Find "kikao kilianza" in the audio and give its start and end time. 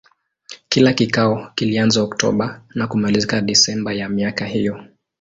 0.93-2.03